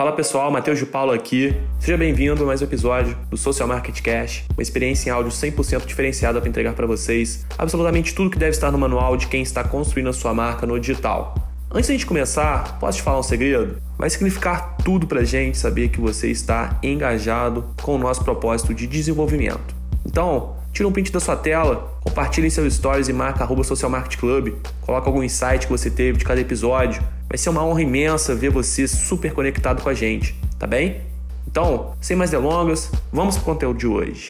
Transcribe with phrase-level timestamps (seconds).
[0.00, 1.54] Fala pessoal, Matheus de Paulo aqui.
[1.78, 5.84] Seja bem-vindo a mais um episódio do Social Market Cash, uma experiência em áudio 100%
[5.84, 9.62] diferenciada para entregar para vocês absolutamente tudo que deve estar no manual de quem está
[9.62, 11.34] construindo a sua marca no digital.
[11.70, 13.76] Antes de a gente começar, posso te falar um segredo?
[13.98, 18.72] Vai significar tudo para a gente saber que você está engajado com o nosso propósito
[18.72, 19.74] de desenvolvimento.
[20.06, 24.18] Então, tira um print da sua tela, compartilhe seus stories e marca arroba Social Market
[24.18, 28.34] Club, coloca algum insight que você teve de cada episódio Vai ser uma honra imensa
[28.34, 31.00] ver você super conectado com a gente, tá bem?
[31.46, 34.26] Então, sem mais delongas, vamos para o conteúdo de hoje.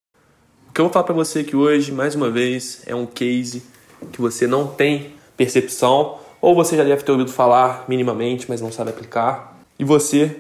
[0.68, 3.62] O que eu vou falar para você aqui hoje, mais uma vez, é um case
[4.12, 8.70] que você não tem percepção, ou você já deve ter ouvido falar minimamente, mas não
[8.70, 9.59] sabe aplicar.
[9.78, 10.37] E você,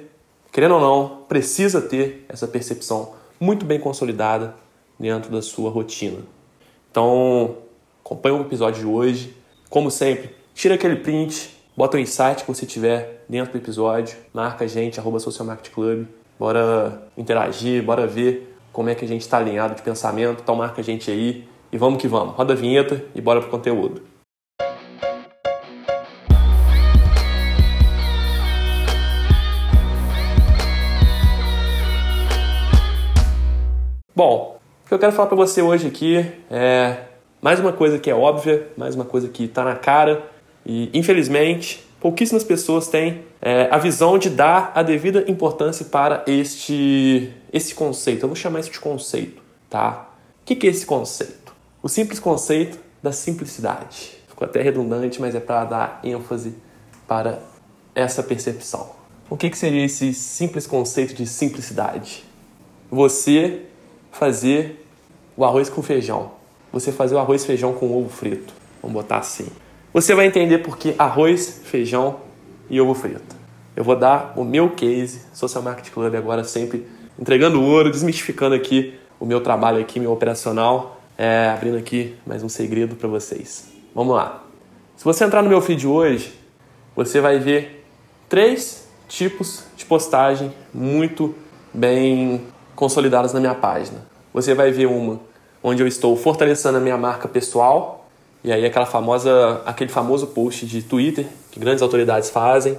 [0.52, 4.54] querendo ou não, precisa ter essa percepção muito bem consolidada
[4.98, 6.18] dentro da sua rotina.
[6.90, 7.56] Então,
[8.04, 9.34] acompanhe o episódio de hoje.
[9.70, 14.64] Como sempre, tira aquele print, Bota o insight que você tiver dentro do episódio, marca
[14.64, 16.04] a gente, arroba Social Club.
[16.36, 20.40] Bora interagir, bora ver como é que a gente está alinhado de pensamento.
[20.42, 22.34] Então marca a gente aí e vamos que vamos.
[22.34, 24.02] Roda a vinheta e bora pro conteúdo.
[34.14, 36.16] Bom, o que eu quero falar para você hoje aqui
[36.50, 37.04] é
[37.40, 40.28] mais uma coisa que é óbvia, mais uma coisa que está na cara,
[40.64, 47.32] e, infelizmente, pouquíssimas pessoas têm é, a visão de dar a devida importância para este,
[47.52, 48.24] esse conceito.
[48.24, 50.10] Eu vou chamar isso de conceito, tá?
[50.42, 51.54] O que, que é esse conceito?
[51.82, 54.12] O simples conceito da simplicidade.
[54.28, 56.54] Ficou até redundante, mas é para dar ênfase
[57.06, 57.40] para
[57.94, 58.90] essa percepção.
[59.28, 62.24] O que, que seria esse simples conceito de simplicidade?
[62.90, 63.62] Você
[64.10, 64.84] fazer
[65.36, 66.32] o arroz com feijão.
[66.72, 68.52] Você fazer o arroz e feijão com ovo frito.
[68.82, 69.46] Vamos botar assim.
[69.92, 72.20] Você vai entender por que arroz, feijão
[72.68, 73.34] e ovo frito.
[73.74, 76.86] Eu vou dar o meu case, Social Marketing Club agora sempre
[77.18, 82.48] entregando ouro, desmistificando aqui o meu trabalho aqui, meu operacional, é, abrindo aqui mais um
[82.48, 83.68] segredo para vocês.
[83.92, 84.44] Vamos lá.
[84.96, 86.34] Se você entrar no meu feed hoje,
[86.94, 87.84] você vai ver
[88.28, 91.34] três tipos de postagem muito
[91.74, 94.06] bem consolidadas na minha página.
[94.32, 95.18] Você vai ver uma
[95.60, 97.99] onde eu estou fortalecendo a minha marca pessoal,
[98.42, 102.76] e aí aquela famosa, aquele famoso post de Twitter que grandes autoridades fazem.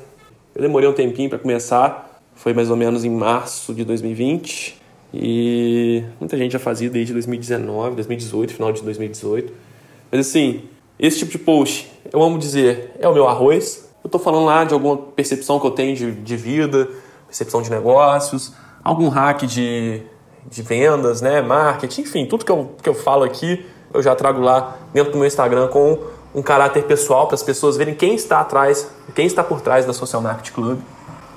[0.56, 4.82] Eu demorei um tempinho para começar, foi mais ou menos em março de 2020
[5.14, 9.54] e muita gente já fazia desde 2019, 2018, final de 2018.
[10.12, 10.64] Mas assim,
[10.98, 13.90] esse tipo de post, eu amo dizer, é o meu arroz.
[14.04, 16.90] Eu estou falando lá de alguma percepção que eu tenho de, de vida,
[17.28, 20.02] percepção de negócios, algum hack de,
[20.50, 24.42] de vendas, né, marketing, enfim, tudo que eu, que eu falo aqui eu já trago
[24.42, 25.98] lá dentro do meu Instagram com
[26.34, 29.94] um caráter pessoal para as pessoas verem quem está atrás, quem está por trás da
[29.94, 30.80] Social Market Club.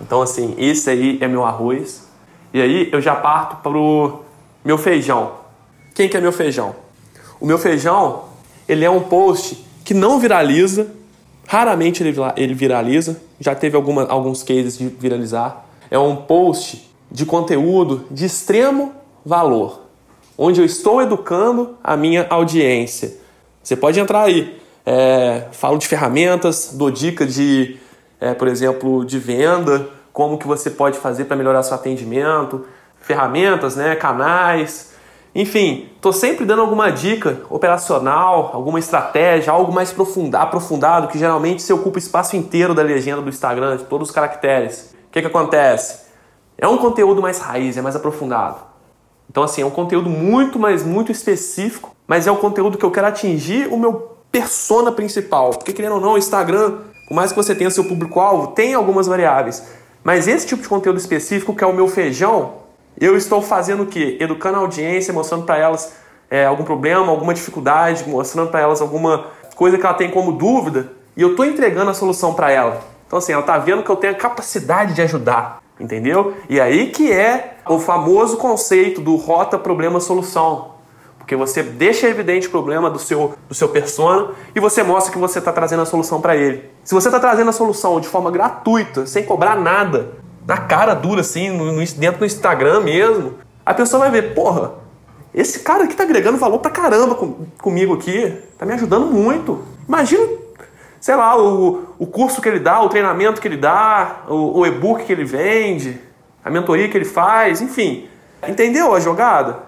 [0.00, 2.06] Então, assim, esse aí é meu arroz.
[2.52, 4.20] E aí eu já parto para o
[4.64, 5.32] meu feijão.
[5.94, 6.74] Quem que é meu feijão?
[7.40, 8.24] O meu feijão,
[8.68, 10.88] ele é um post que não viraliza,
[11.46, 15.66] raramente ele viraliza, já teve alguma, alguns cases de viralizar.
[15.90, 18.92] É um post de conteúdo de extremo
[19.24, 19.83] valor
[20.36, 23.14] onde eu estou educando a minha audiência.
[23.62, 24.60] Você pode entrar aí.
[24.86, 27.78] É, falo de ferramentas, dou dica de,
[28.20, 32.66] é, por exemplo, de venda, como que você pode fazer para melhorar seu atendimento,
[33.00, 34.94] ferramentas, né, canais,
[35.34, 39.92] enfim, estou sempre dando alguma dica operacional, alguma estratégia, algo mais
[40.34, 44.14] aprofundado, que geralmente se ocupa o espaço inteiro da legenda do Instagram, de todos os
[44.14, 44.94] caracteres.
[45.08, 46.04] O que, que acontece?
[46.56, 48.73] É um conteúdo mais raiz, é mais aprofundado.
[49.30, 52.90] Então, assim, é um conteúdo muito, mas muito específico, mas é o conteúdo que eu
[52.90, 55.50] quero atingir o meu persona principal.
[55.50, 59.06] Porque, querendo ou não, o Instagram, por mais que você tenha seu público-alvo, tem algumas
[59.06, 59.62] variáveis.
[60.02, 62.64] Mas esse tipo de conteúdo específico, que é o meu feijão,
[63.00, 64.18] eu estou fazendo o quê?
[64.20, 65.94] Educando a audiência, mostrando para elas
[66.30, 70.92] é, algum problema, alguma dificuldade, mostrando para elas alguma coisa que ela tem como dúvida,
[71.16, 72.82] e eu estou entregando a solução para ela.
[73.06, 75.62] Então, assim, ela está vendo que eu tenho a capacidade de ajudar.
[75.78, 76.34] Entendeu?
[76.48, 80.74] E aí que é o famoso conceito do rota problema solução.
[81.18, 85.18] Porque você deixa evidente o problema do seu, do seu persona e você mostra que
[85.18, 86.70] você está trazendo a solução para ele.
[86.84, 90.12] Se você está trazendo a solução de forma gratuita, sem cobrar nada,
[90.46, 93.34] na cara dura assim, no, no, dentro do Instagram mesmo,
[93.64, 94.74] a pessoa vai ver, porra,
[95.34, 99.62] esse cara aqui tá agregando valor pra caramba com, comigo aqui, tá me ajudando muito.
[99.88, 100.28] Imagina
[101.04, 104.66] sei lá, o, o curso que ele dá, o treinamento que ele dá, o, o
[104.66, 106.00] e-book que ele vende,
[106.42, 108.08] a mentoria que ele faz, enfim.
[108.48, 109.58] Entendeu a jogada?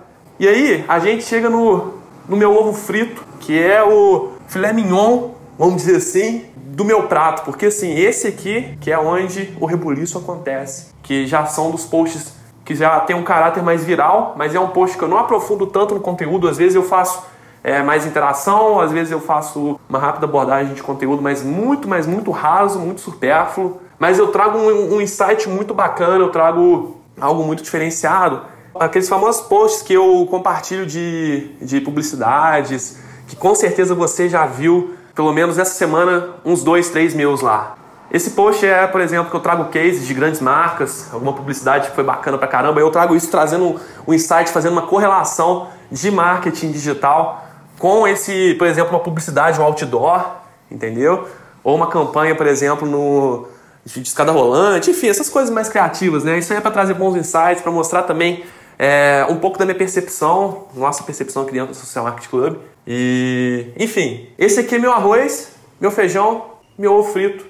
[0.40, 1.92] E aí a gente chega no,
[2.26, 7.44] no meu ovo frito, que é o filé mignon vamos dizer assim, do meu prato,
[7.44, 12.34] porque assim, esse aqui que é onde o rebuliço acontece, que já são dos posts
[12.64, 15.66] que já tem um caráter mais viral, mas é um post que eu não aprofundo
[15.66, 17.35] tanto no conteúdo, às vezes eu faço
[17.66, 22.06] é, mais interação, às vezes eu faço uma rápida abordagem de conteúdo, mas muito, mas
[22.06, 23.80] muito raso, muito supérfluo.
[23.98, 28.42] Mas eu trago um, um insight muito bacana, eu trago algo muito diferenciado.
[28.78, 34.94] Aqueles famosos posts que eu compartilho de, de publicidades, que com certeza você já viu,
[35.12, 37.74] pelo menos essa semana, uns dois, três meus lá.
[38.12, 41.96] Esse post é, por exemplo, que eu trago cases de grandes marcas, alguma publicidade que
[41.96, 42.78] foi bacana pra caramba.
[42.78, 47.45] Eu trago isso trazendo um insight, fazendo uma correlação de marketing digital
[47.78, 50.36] com esse, por exemplo, uma publicidade, um outdoor,
[50.70, 51.28] entendeu?
[51.62, 53.48] Ou uma campanha, por exemplo, no
[53.84, 56.38] de escada rolante, enfim, essas coisas mais criativas, né?
[56.38, 58.44] Isso aí é para trazer bons insights, para mostrar também
[58.78, 62.56] é, um pouco da minha percepção, nossa percepção aqui dentro do Social Market Club.
[62.86, 66.46] E, enfim, esse aqui é meu arroz, meu feijão,
[66.76, 67.46] meu ovo frito.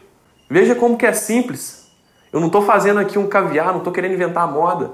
[0.48, 1.90] Veja como que é simples.
[2.32, 4.92] Eu não estou fazendo aqui um caviar, não estou querendo inventar a moda.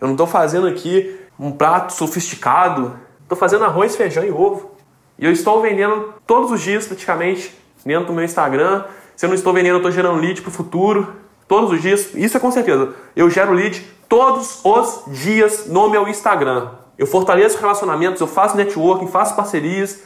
[0.00, 2.98] Eu não estou fazendo aqui um prato sofisticado.
[3.30, 4.72] Estou fazendo arroz, feijão e ovo.
[5.16, 7.56] E eu estou vendendo todos os dias, praticamente,
[7.86, 8.86] dentro do meu Instagram.
[9.14, 11.14] Se eu não estou vendendo, eu estou gerando lead para o futuro.
[11.46, 12.12] Todos os dias.
[12.12, 12.92] Isso é com certeza.
[13.14, 16.70] Eu gero lead todos os dias no meu Instagram.
[16.98, 20.02] Eu fortaleço relacionamentos, eu faço networking, faço parcerias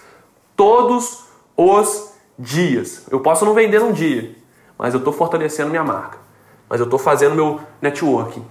[0.55, 1.25] todos
[1.57, 3.07] os dias.
[3.11, 4.35] Eu posso não vender um dia,
[4.77, 6.19] mas eu estou fortalecendo minha marca.
[6.69, 8.45] Mas eu estou fazendo meu networking,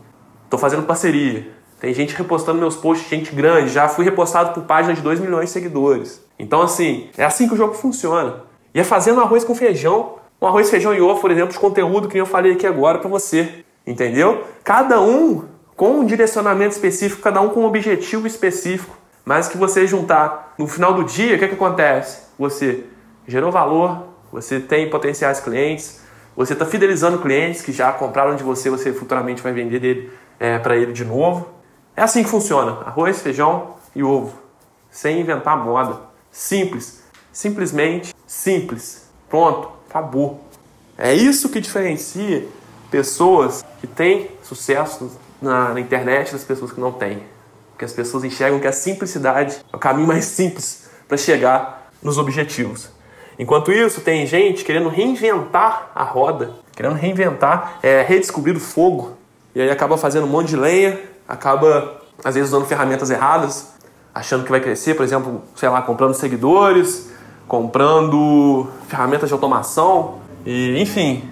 [0.46, 1.62] estou fazendo parceria.
[1.84, 3.70] Tem gente repostando meus posts, gente grande.
[3.70, 6.24] Já fui repostado por páginas de 2 milhões de seguidores.
[6.40, 8.38] Então, assim, é assim que o jogo funciona.
[8.74, 10.16] E é fazendo arroz com feijão.
[10.42, 13.10] Um arroz, feijão e ovo, por exemplo, de conteúdo que eu falei aqui agora para
[13.10, 13.66] você.
[13.86, 14.46] Entendeu?
[14.64, 15.44] Cada um
[15.76, 18.96] com um direcionamento específico, cada um com um objetivo específico.
[19.26, 22.28] Mas que você juntar no final do dia, o que, é que acontece?
[22.40, 22.86] Você
[23.28, 26.00] gerou valor, você tem potenciais clientes,
[26.34, 30.78] você está fidelizando clientes que já compraram de você, você futuramente vai vender é, para
[30.78, 31.53] ele de novo.
[31.96, 34.34] É assim que funciona: arroz, feijão e ovo,
[34.92, 36.00] sem inventar moda.
[36.32, 39.08] Simples, simplesmente simples.
[39.30, 40.44] Pronto, acabou.
[40.98, 42.46] É isso que diferencia
[42.90, 45.12] pessoas que têm sucesso
[45.42, 47.24] na, na internet das pessoas que não têm.
[47.72, 52.18] Porque as pessoas enxergam que a simplicidade é o caminho mais simples para chegar nos
[52.18, 52.90] objetivos.
[53.38, 59.18] Enquanto isso, tem gente querendo reinventar a roda, querendo reinventar, é, redescobrir o fogo,
[59.56, 63.74] e aí acaba fazendo um monte de lenha, acaba às vezes usando ferramentas erradas,
[64.14, 67.12] achando que vai crescer, por exemplo, sei lá, comprando seguidores,
[67.48, 71.30] comprando ferramentas de automação, e enfim,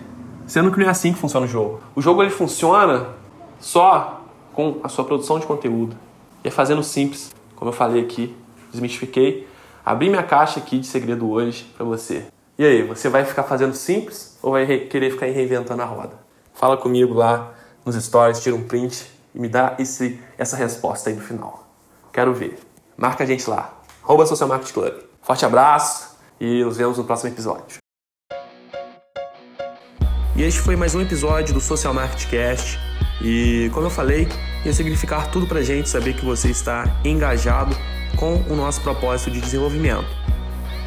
[0.47, 1.79] sendo que não é assim que funciona o jogo.
[1.95, 3.07] O jogo ele funciona
[3.59, 4.21] só
[4.53, 5.95] com a sua produção de conteúdo.
[6.43, 8.35] E é fazendo simples, como eu falei aqui,
[8.71, 9.47] desmistifiquei
[9.85, 12.25] abri minha caixa aqui de segredo hoje para você.
[12.57, 16.13] E aí, você vai ficar fazendo simples ou vai querer ficar reinventando a roda?
[16.53, 17.53] Fala comigo lá
[17.85, 21.67] nos stories, tira um print e me dá esse, essa resposta aí no final.
[22.11, 22.59] Quero ver.
[22.97, 23.81] Marca a gente lá.
[24.03, 24.93] Arroba Social Club.
[25.21, 27.77] Forte abraço e nos vemos no próximo episódio.
[30.35, 32.79] E este foi mais um episódio do Social Market Cast.
[33.21, 34.27] E como eu falei,
[34.65, 37.75] ia significar tudo pra gente saber que você está engajado
[38.17, 40.07] com o nosso propósito de desenvolvimento.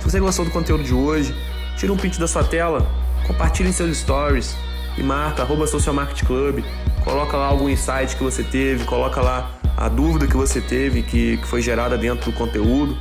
[0.01, 1.35] Se você gostou do conteúdo de hoje,
[1.77, 2.87] tira um print da sua tela,
[3.27, 4.57] compartilhe em seus stories
[4.99, 5.95] e marca arroba Social
[6.27, 6.65] Club,
[7.05, 11.37] coloca lá algum insight que você teve, coloca lá a dúvida que você teve, que,
[11.37, 12.97] que foi gerada dentro do conteúdo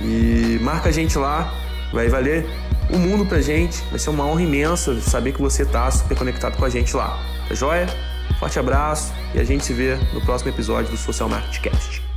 [0.00, 1.54] e marca a gente lá,
[1.92, 2.46] vai valer
[2.90, 6.56] o mundo pra gente, vai ser uma honra imensa saber que você tá super conectado
[6.56, 7.18] com a gente lá.
[7.48, 7.86] Tá joia?
[8.38, 12.13] Forte abraço e a gente se vê no próximo episódio do Social Market Cast.